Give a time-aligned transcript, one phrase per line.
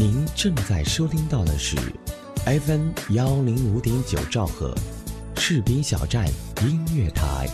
[0.00, 1.76] 您正在收听到的是
[2.44, 4.72] FM 幺零五点九兆赫，
[5.34, 6.24] 士兵小站
[6.62, 7.48] 音乐台。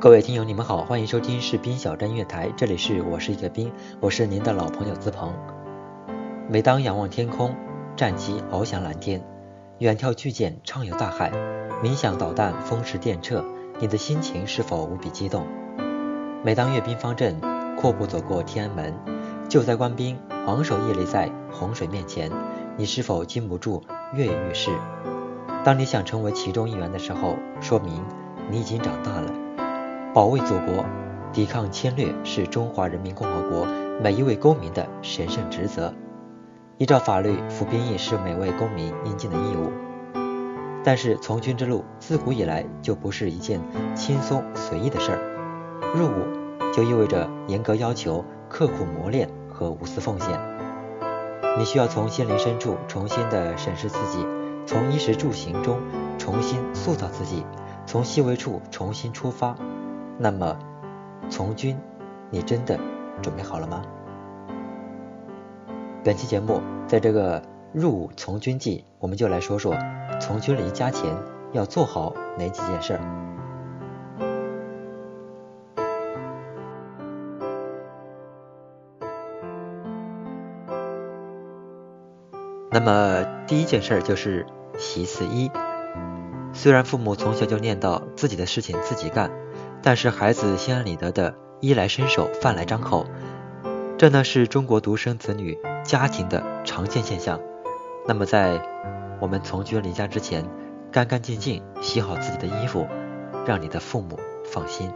[0.00, 5.30] 各位听友，你们好，欢迎收听士兵小站音乐台，这里是我是一个兵，我是您的老朋友资鹏。
[6.48, 7.54] 每当仰望天空，
[7.94, 9.22] 战机翱翔蓝天，
[9.80, 11.30] 远眺巨舰畅游大海，
[11.84, 13.44] 冥想导弹风驰电掣，
[13.80, 15.46] 你的心情是否无比激动？
[16.42, 17.40] 每当阅兵方阵，
[17.76, 18.92] 阔步走过天安门，
[19.48, 22.28] 救灾官兵昂首屹立在洪水面前，
[22.76, 24.72] 你是否禁不住跃跃欲试？
[25.62, 28.02] 当你想成为其中一员的时候，说明
[28.50, 29.32] 你已经长大了。
[30.12, 30.84] 保卫祖国、
[31.32, 33.64] 抵抗侵略是中华人民共和国
[34.02, 35.94] 每一位公民的神圣职责。
[36.78, 39.70] 依照法律，服兵役是每位公民应尽的义务。
[40.84, 43.60] 但是从军之路自古以来就不是一件
[43.94, 45.18] 轻松随意的事儿。
[45.94, 50.38] 入伍就意味着严格要求、刻苦磨练和无私奉献。
[51.58, 54.24] 你需要从心灵深处重新的审视自己，
[54.64, 55.78] 从衣食住行中
[56.18, 57.44] 重新塑造自己，
[57.84, 59.56] 从细微处重新出发。
[60.18, 60.56] 那么，
[61.28, 61.76] 从军，
[62.30, 62.78] 你真的
[63.20, 63.82] 准备好了吗？
[66.04, 69.74] 本期节目，在这个入伍从军季，我们就来说说
[70.20, 71.16] 从军离家前
[71.52, 73.00] 要做好哪几件事儿。
[82.70, 84.46] 那么，第一件事就是
[84.78, 85.50] 习四一。
[86.52, 89.30] 虽然父母从小就念叨自己的事情自己干。
[89.80, 93.06] 但是孩子心安理得的衣来伸手饭来张口，
[93.96, 97.38] 这呢是中国独生子女家庭的常见现象。
[98.04, 98.60] 那么在
[99.20, 100.44] 我们从军离家之前，
[100.92, 102.86] 干干净净洗好自己的衣服，
[103.46, 104.90] 让你的父母放心。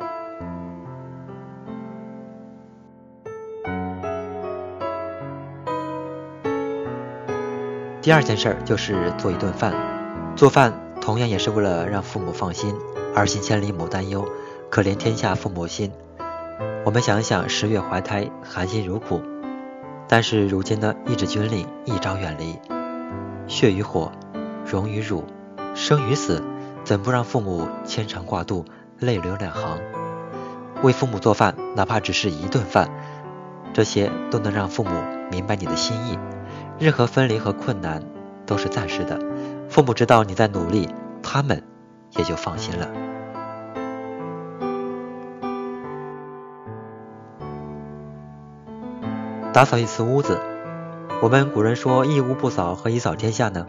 [8.01, 9.73] 第二件事儿就是做一顿饭，
[10.35, 12.75] 做饭同样也是为了让父母放心，
[13.15, 14.27] 儿行千里母担忧。
[14.71, 15.93] 可怜天下父母心，
[16.85, 19.21] 我们想想，十月怀胎，含辛茹苦，
[20.09, 22.59] 但是如今呢，一纸军令，一朝远离，
[23.47, 24.13] 血与火，
[24.65, 25.25] 荣与辱，
[25.75, 26.43] 生与死，
[26.85, 28.65] 怎不让父母牵肠挂肚，
[28.99, 29.79] 泪流两行？
[30.83, 32.89] 为父母做饭，哪怕只是一顿饭，
[33.73, 34.91] 这些都能让父母
[35.31, 36.19] 明白你的心意。
[36.79, 38.03] 任何分离和困难
[38.47, 39.21] 都是暂时的，
[39.69, 40.89] 父母知道你在努力，
[41.23, 41.63] 他们
[42.17, 42.89] 也就放心了。
[49.53, 50.41] 打扫一次屋子，
[51.23, 53.65] 我们古人说一屋不扫何以扫天下呢？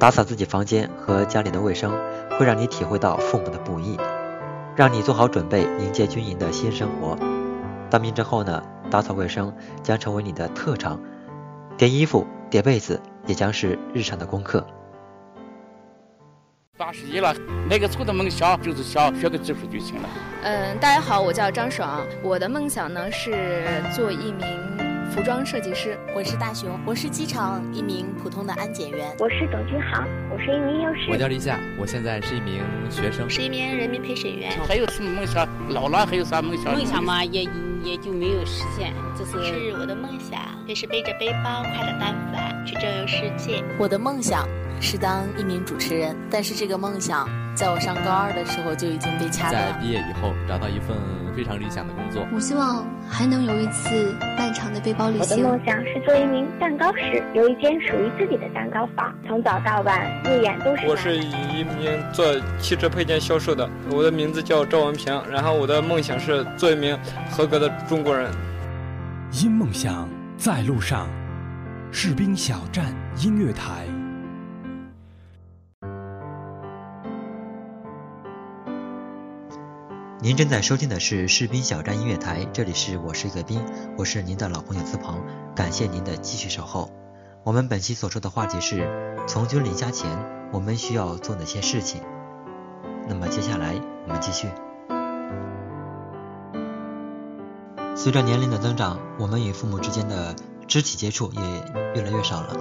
[0.00, 1.92] 打扫自己房间和家里的卫生，
[2.36, 3.96] 会让你体会到父母的不易，
[4.74, 7.16] 让你做好准备迎接军营的新生活。
[7.88, 8.60] 当兵之后呢，
[8.90, 11.00] 打扫卫生将成为你的特长，
[11.76, 14.66] 叠衣服、叠被子也将是日常的功课。
[16.76, 17.32] 八十一了，
[17.70, 20.08] 那个错的梦想就是想学个技术就行了。
[20.42, 24.71] 嗯，大家好，我叫张爽，我的梦想呢是做一名。
[25.14, 29.14] 服装设计师，我是大熊，我是机场一名普通的安检员。
[29.18, 31.10] 我是董军航，我是一名幼师。
[31.10, 34.50] 我叫李夏，我现在是一名学生，是一名人民陪审员。
[34.66, 35.46] 还有什么梦想？
[35.68, 36.72] 老了还有啥梦想？
[36.72, 37.46] 梦想嘛，也
[37.84, 38.94] 也就没有实现。
[39.14, 43.62] 这是是我的梦想，就是背着背包，快乐单反，去周游世界。
[43.78, 44.48] 我的梦想
[44.80, 47.28] 是当一名主持人，但是这个梦想。
[47.54, 49.72] 在我上高二的时候就已经被掐断了。
[49.72, 50.96] 在毕业以后找到一份
[51.36, 52.26] 非常理想的工作。
[52.32, 55.44] 我希望还能有一次漫长的背包旅行。
[55.44, 60.86] 我的梦想是做一名蛋糕师，有一间属于自己的蛋糕房，从早到晚入眼都是。
[60.86, 62.24] 我是一名做
[62.58, 66.98] 汽车配件销售的，我的名字叫赵文平，然后我的梦想是做一名
[67.30, 68.30] 合格的中国人。
[69.42, 71.06] 因梦想在路上，
[71.90, 72.86] 士兵小站
[73.18, 73.86] 音乐台。
[80.22, 83.60] 您正在收听的是士兵小站音乐台，这里是我是一个兵，
[83.98, 85.20] 我是您的老朋友思鹏，
[85.52, 86.92] 感谢您的继续守候。
[87.42, 88.88] 我们本期所说的话题是
[89.26, 90.08] 从军离家前，
[90.52, 92.02] 我们需要做哪些事情？
[93.08, 93.74] 那么接下来
[94.06, 94.46] 我们继续。
[97.96, 100.36] 随着年龄的增长，我们与父母之间的
[100.68, 101.42] 肢体接触也
[101.96, 102.56] 越来越少了。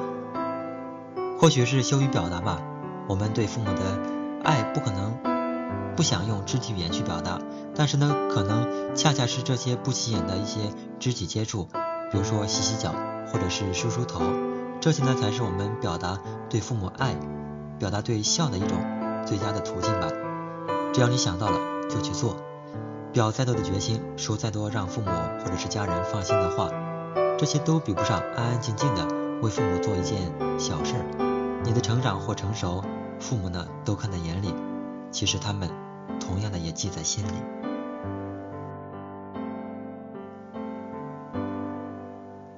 [1.38, 2.60] 或许是羞于表达吧，
[3.07, 4.00] 我们对父母的
[4.44, 5.31] 爱不可能。
[5.95, 7.39] 不想用肢体语言去表达，
[7.75, 10.59] 但是呢，可能恰恰是这些不起眼的一些
[11.00, 11.68] 肢体接触，
[12.12, 12.94] 比如说洗洗脚
[13.31, 14.21] 或者是梳梳头，
[14.79, 16.19] 这些呢才是我们表达
[16.50, 17.15] 对父母爱、
[17.77, 18.77] 表达对孝的一种
[19.25, 20.07] 最佳的途径吧。
[20.94, 21.59] 只要你想到了
[21.89, 22.35] 就去做，
[23.13, 25.09] 表再多的决心，说再多让父母
[25.44, 26.69] 或者是家人放心的话，
[27.38, 29.06] 这些都比不上安安静静的
[29.41, 30.19] 为父母做一件
[30.57, 31.62] 小事儿。
[31.63, 32.83] 你的成长或成熟，
[33.19, 34.53] 父母呢都看在眼里，
[35.12, 35.69] 其实他们
[36.19, 37.31] 同样的也记在心里。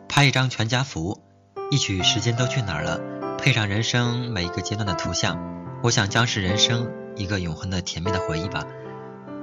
[0.08, 1.20] 拍一张全家福，
[1.72, 3.00] 一曲《时间都去哪儿了》，
[3.38, 5.40] 配上人生每一个阶段的图像，
[5.82, 8.64] 我想将是人生一个永恒的甜蜜的回忆吧。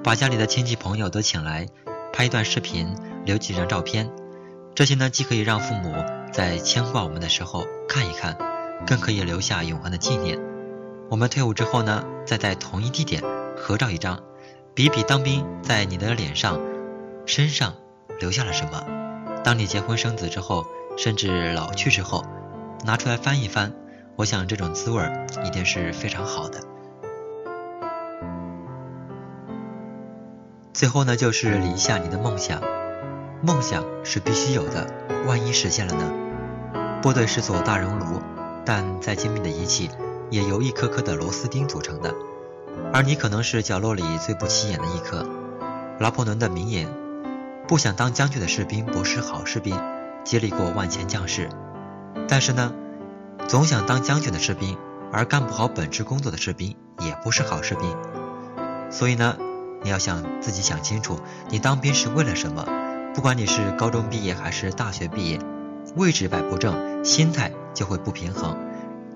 [0.04, 1.66] 把家里的亲戚朋友都请来，
[2.12, 2.96] 拍一段视频，
[3.26, 4.10] 留几张照片。
[4.74, 5.92] 这些呢，既可以让父母
[6.32, 8.38] 在牵挂我们的时候看一看，
[8.86, 10.38] 更可以留下永恒的纪念。
[11.10, 13.20] 我们退伍之后呢，再在同一地点
[13.56, 14.20] 合照一张，
[14.74, 16.60] 比比当兵在你的脸上、
[17.26, 17.74] 身上
[18.20, 18.84] 留下了什么。
[19.42, 20.64] 当你结婚生子之后，
[20.96, 22.24] 甚至老去之后，
[22.84, 23.72] 拿出来翻一翻，
[24.14, 25.02] 我想这种滋味
[25.44, 26.60] 一定是非常好的。
[30.72, 32.62] 最后呢，就是理一下你的梦想。
[33.42, 34.86] 梦想是必须有的，
[35.26, 37.00] 万一实现了呢？
[37.02, 38.22] 部队是座大熔炉，
[38.72, 39.90] 但再精密的仪器
[40.30, 42.14] 也由一颗颗的螺丝钉组成的，
[42.92, 45.26] 而你可能是角落里最不起眼的一颗。
[45.98, 46.86] 拿破仑的名言。
[47.66, 49.76] 不想当将军的士兵不是好士兵，
[50.22, 51.48] 激励过万千将士。
[52.28, 52.72] 但是呢，
[53.48, 54.78] 总想当将军的士兵
[55.10, 57.96] 而干不好本职工作的士兵也不是好士兵。
[58.88, 59.36] 所以呢，
[59.82, 61.18] 你要想自己想清楚，
[61.48, 62.64] 你当兵是为了什么？
[63.16, 65.40] 不管你是高中毕业还是大学毕业，
[65.96, 68.56] 位置摆不正，心态就会不平衡。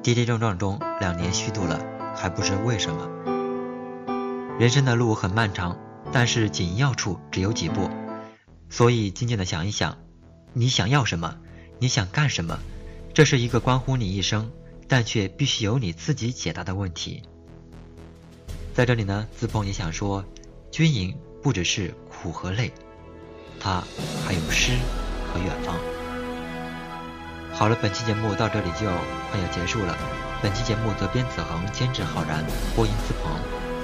[0.03, 1.81] 跌跌撞撞中两年虚度了，
[2.15, 3.09] 还不知为什么？
[4.59, 5.77] 人生的路很漫长，
[6.13, 7.91] 但是紧要处只有几步。
[8.69, 9.97] 所以，静静的想一想，
[10.53, 11.37] 你想要什么？
[11.79, 12.59] 你想干什么？
[13.13, 14.51] 这是一个关乎你一生，
[14.89, 17.23] 但却必须由你自己解答的问题。
[18.75, 20.25] 在这里呢，子鹏也想说，
[20.71, 22.73] 军营不只是苦和累，
[23.59, 23.83] 它
[24.27, 24.73] 还有诗
[25.33, 25.94] 和远方。
[27.57, 28.87] 好了，本期节目到这里就
[29.31, 29.97] 快要结束了。
[30.43, 33.33] 本期节目责编子恒，监制浩然，播音子鹏。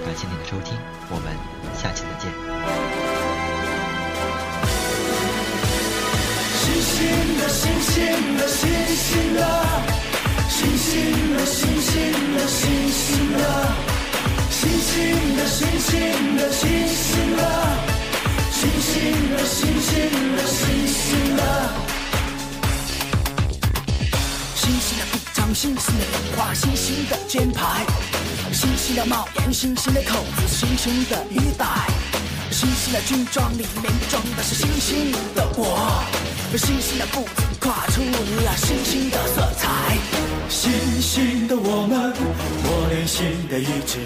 [0.04, 0.76] 感谢您的收听，
[1.08, 1.32] 我们
[1.80, 2.30] 下期再见。
[6.58, 9.40] 星星的星星的星星的，
[10.48, 13.40] 星星的星星的星星的，
[14.50, 17.39] 星星的星星的星星的，
[26.54, 27.84] 星星的肩牌，
[28.52, 31.64] 星星的帽檐，星星的扣子，星星的衣带，
[32.50, 36.04] 星星的军装里面装的是星星的我。
[36.56, 39.16] 星星的步子跨出了星星的
[43.60, 43.98] 意志，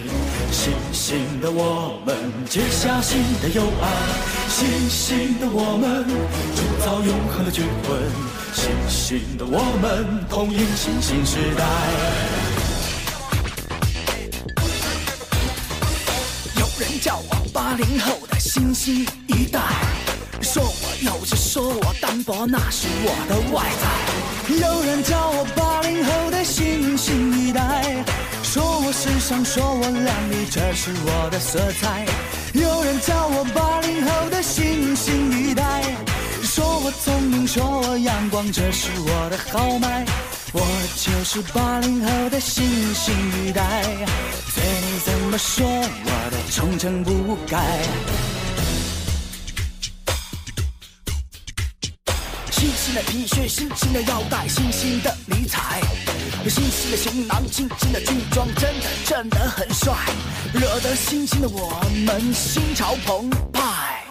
[0.50, 2.16] 星星的我们
[2.48, 3.86] 结下新的友爱，
[4.48, 6.04] 星星的我们
[6.56, 8.00] 铸造永恒的军魂，
[8.52, 11.64] 星星的我们统领新兴时代。
[16.58, 19.60] 有人叫我八零后的新星一代。
[20.42, 23.84] 说我幼稚，说我单薄，那是我的外在。
[24.54, 28.04] 有人叫我八零后的新星一代，
[28.54, 32.06] 说我时尚，说我靓丽，这是我的色彩。
[32.52, 35.82] 有人叫我八零后的新星一代，
[36.40, 40.06] 说我聪明，说我阳光，这是我的豪迈。
[40.52, 40.60] 我
[40.94, 43.12] 就是八零后的新星
[43.42, 43.82] 一代，
[44.46, 47.58] 随你怎么说，我都忠诚不改。
[52.52, 55.80] 新新的皮靴，新新的腰带，新新的迷彩
[56.50, 59.94] 新新的行囊，新新的军装，真的真的很帅，
[60.52, 64.02] 惹得新兴的我们心潮澎湃。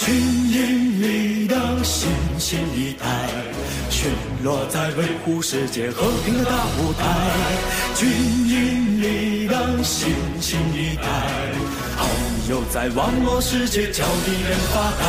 [0.00, 0.16] 军
[0.50, 1.29] 营里
[1.90, 3.04] 新星一代，
[3.90, 4.12] 群
[4.44, 7.02] 落在维护世界和平的大舞台。
[7.96, 11.02] 军营里的新星一代，
[11.98, 12.08] 朋
[12.48, 15.04] 友在网络世界教敌人发呆。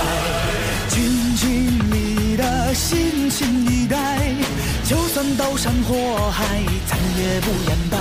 [0.89, 1.03] 军
[1.43, 4.17] 营里的新星一代，
[4.83, 6.43] 就算刀山火海，
[6.87, 7.97] 咱也不言败。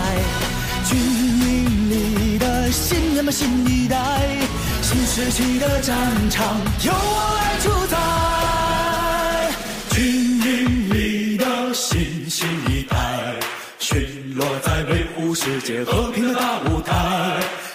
[0.89, 3.99] 军营里的新人们新一代。
[4.83, 5.95] 新时期的战
[6.31, 7.69] 场由我来主
[15.50, 16.95] 世界和平的大舞台。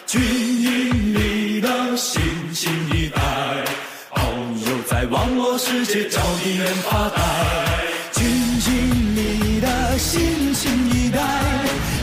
[0.07, 1.67] 军营里的
[1.97, 3.21] 新新一代，
[4.11, 7.21] 朋友在网络世界找敌人发呆。
[8.13, 11.19] 军营里的新新一代，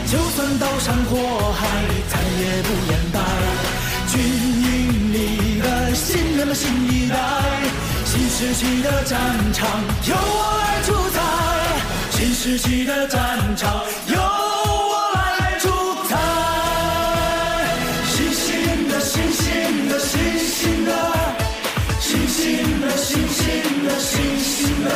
[0.05, 1.67] 就算刀山火海，
[2.07, 3.19] 咱也不言败。
[4.11, 7.17] 军营里的新人们新一代，
[8.05, 9.19] 新世纪的战
[9.51, 9.67] 场
[10.07, 11.19] 由我来主宰，
[12.11, 14.21] 新世纪的战场由
[22.63, 24.89] 星星的星星的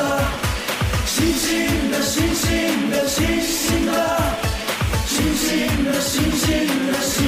[1.05, 3.91] 星星的星星的星星的星星的
[5.05, 6.47] 星星的星星
[6.87, 7.26] 的星。